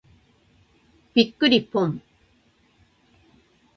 [1.13, 2.01] びっくりぽん。